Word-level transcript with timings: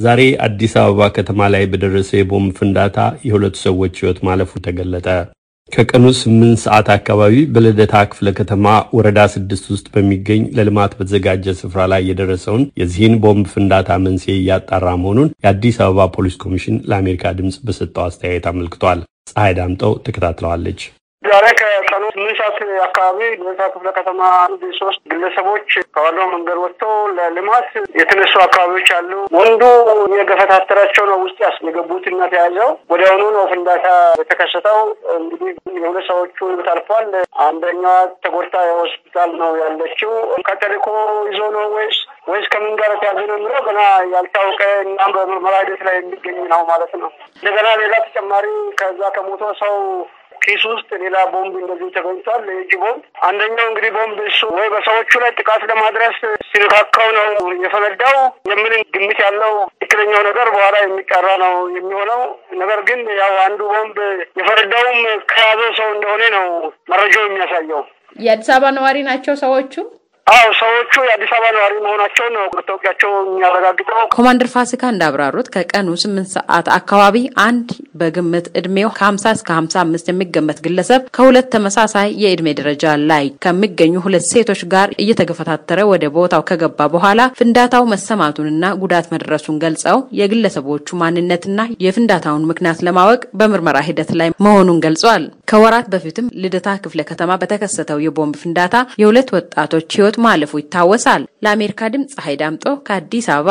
ዛሬ 0.00 0.20
አዲስ 0.44 0.72
አበባ 0.80 1.08
ከተማ 1.16 1.48
ላይ 1.54 1.64
በደረሰ 1.72 2.10
የቦምብ 2.16 2.52
ፍንዳታ 2.58 2.98
የሁለቱ 3.26 3.56
ሰዎች 3.64 3.94
ሕይወት 4.00 4.18
ማለፉ 4.28 4.60
ተገለጠ። 4.66 5.06
ከቀኑ 5.72 6.04
ስምንት 6.20 6.60
ሰዓት 6.62 6.88
አካባቢ 6.94 7.34
በልደታ 7.52 7.96
ክፍለ 8.10 8.28
ከተማ 8.38 8.66
ወረዳ 8.96 9.20
ስድስት 9.34 9.66
ውስጥ 9.72 9.86
በሚገኝ 9.94 10.42
ለልማት 10.56 10.94
በተዘጋጀ 10.98 11.54
ስፍራ 11.60 11.80
ላይ 11.92 12.02
የደረሰውን 12.08 12.64
የዚህን 12.80 13.14
ቦምብ 13.24 13.48
ፍንዳታ 13.52 13.98
መንስኤ 14.06 14.36
እያጣራ 14.38 14.86
መሆኑን 15.02 15.32
የአዲስ 15.44 15.78
አበባ 15.86 16.08
ፖሊስ 16.16 16.38
ኮሚሽን 16.44 16.78
ለአሜሪካ 16.90 17.34
ድምፅ 17.38 17.58
በሰጠው 17.68 18.04
አስተያየት 18.06 18.48
አመልክቷል። 18.52 19.02
ፀሐይ 19.30 19.54
ዳምጠው 19.58 19.94
ተከታትለዋለች። 20.06 20.80
ዛሬ 21.24 21.46
ከቀኑ 21.58 22.02
ስምንት 22.12 22.36
ሰዓት 22.38 22.58
አካባቢ 22.84 23.18
ልደታ 23.32 23.62
ክፍለ 23.72 23.88
ከተማ 23.96 24.20
ሶስት 24.78 25.00
ግለሰቦች 25.10 25.66
ከዋናው 25.94 26.26
መንገድ 26.30 26.58
ወጥተው 26.62 26.92
ለልማት 27.16 27.66
የተነሱ 27.98 28.34
አካባቢዎች 28.44 28.88
አሉ። 28.96 29.10
ወንዱ 29.36 29.62
የገፈታተራቸው 30.14 31.04
ነው 31.10 31.18
ውስጥ 31.24 31.38
ያስገቡት 31.44 32.04
እና 32.10 32.28
ተያዘው 32.32 32.70
ወዲያውኑ 32.92 33.24
ነው 33.36 33.44
ፍንዳታ 33.50 33.86
የተከሰተው። 34.20 34.78
እንግዲህ 35.16 35.50
የሁለት 35.78 36.06
ሰዎቹ 36.10 36.38
ሕይወት 36.44 36.70
አልፏል። 36.74 37.10
አንደኛዋ 37.46 37.94
ተጎድታ 38.24 38.62
የሆስፒታል 38.68 39.32
ነው 39.42 39.52
ያለችው። 39.62 40.12
ከተልእኮ 40.48 40.88
ይዞ 41.30 41.40
ነው 41.56 41.66
ወይስ 41.76 41.98
ወይስ 42.30 42.48
ከምን 42.54 42.74
ጋር 42.80 42.94
ተያዘ 43.02 43.20
ነው 43.24 43.36
የሚለው 43.38 43.62
ገና 43.68 43.82
ያልታወቀ 44.14 44.62
እና 44.84 45.00
በምርመራ 45.14 45.54
ሂደት 45.62 45.82
ላይ 45.88 45.96
የሚገኝ 45.98 46.40
ነው 46.52 46.62
ማለት 46.72 46.94
ነው። 47.02 47.10
እንደገና 47.36 47.68
ሌላ 47.82 47.94
ተጨማሪ 48.06 48.46
ከዛ 48.80 49.02
ከሞቶ 49.16 49.52
ሰው 49.62 49.74
ኪስ 50.50 50.62
ውስጥ 50.70 50.90
ሌላ 51.02 51.16
ቦምብ 51.32 51.54
እንደዚህ 51.60 51.88
ተገኝቷል። 51.96 52.44
የእጅ 52.50 52.72
ቦምብ 52.80 53.00
አንደኛው 53.26 53.66
እንግዲህ 53.68 53.90
ቦምብ 53.96 54.18
እሱ 54.26 54.40
ወይ 54.56 54.68
በሰዎቹ 54.72 55.12
ላይ 55.22 55.30
ጥቃት 55.38 55.62
ለማድረስ 55.70 56.16
ሲነካካው 56.50 57.08
ነው 57.16 57.26
የፈነዳው 57.64 58.16
የሚል 58.50 58.74
ግምት 58.96 59.20
ያለው 59.24 59.52
ትክክለኛው 59.74 60.22
ነገር 60.28 60.48
በኋላ 60.54 60.76
የሚጠራ 60.82 61.28
ነው 61.44 61.54
የሚሆነው። 61.76 62.22
ነገር 62.62 62.82
ግን 62.88 63.00
ያው 63.20 63.34
አንዱ 63.44 63.60
ቦምብ 63.72 63.98
የፈነዳውም 64.40 64.98
ከያዘው 65.32 65.72
ሰው 65.80 65.88
እንደሆነ 65.94 66.22
ነው 66.36 66.46
መረጃው 66.92 67.24
የሚያሳየው። 67.26 67.82
የአዲስ 68.18 68.50
አበባ 68.54 68.74
ነዋሪ 68.76 68.98
ናቸው 69.08 69.34
ሰዎቹ። 69.42 69.74
አዎ 70.26 70.48
ሰዎቹ 70.58 70.92
የአዲስ 71.06 71.30
አበባ 71.36 71.46
ነዋሪ 71.56 71.74
መሆናቸውን 71.84 72.34
ነው 72.36 72.44
መታወቂያቸው 72.56 73.12
የሚያረጋግጠው። 73.22 74.02
ኮማንደር 74.14 74.48
ፋሲካ 74.52 74.82
እንዳብራሩት 74.92 75.48
ከቀኑ 75.54 75.88
ስምንት 76.02 76.28
ሰዓት 76.34 76.68
አካባቢ 76.76 77.16
አንድ 77.44 77.70
በግምት 78.00 78.46
እድሜው 78.58 78.90
ከሀምሳ 78.96 79.24
እስከ 79.36 79.48
ሀምሳ 79.58 79.74
አምስት 79.82 80.06
የሚገመት 80.10 80.58
ግለሰብ 80.64 81.02
ከሁለት 81.16 81.48
ተመሳሳይ 81.54 82.08
የእድሜ 82.22 82.48
ደረጃ 82.60 82.84
ላይ 83.10 83.26
ከሚገኙ 83.44 83.94
ሁለት 84.04 84.26
ሴቶች 84.30 84.62
ጋር 84.74 84.88
እየተገፈታተረ 85.02 85.78
ወደ 85.90 86.04
ቦታው 86.16 86.44
ከገባ 86.50 86.88
በኋላ 86.94 87.08
ፍንዳታው 87.40 87.84
መሰማቱንና 87.92 88.64
ጉዳት 88.82 89.08
መድረሱን 89.14 89.60
ገልጸው 89.64 89.98
የግለሰቦቹ 90.20 90.96
ማንነትና 91.02 91.56
የፍንዳታውን 91.84 92.48
ምክንያት 92.50 92.84
ለማወቅ 92.86 93.22
በምርመራ 93.40 93.78
ሂደት 93.88 94.12
ላይ 94.20 94.30
መሆኑን 94.44 94.82
ገልጸዋል። 94.84 95.24
ከወራት 95.50 95.86
በፊትም 95.92 96.30
ልደታ 96.42 96.68
ክፍለ 96.82 97.00
ከተማ 97.10 97.30
በተከሰተው 97.40 98.02
የቦምብ 98.02 98.36
ፍንዳታ 98.42 98.74
የሁለት 99.02 99.30
ወጣቶች 99.36 99.88
ሕይወት 99.96 100.18
ማለፉ 100.26 100.60
ይታወሳል። 100.60 101.24
ለአሜሪካ 101.44 101.90
ድምፅ 101.94 102.14
ፀሐይ 102.16 102.38
ዳምጦ 102.42 102.66
ከአዲስ 102.86 103.28
አበባ 103.30 103.48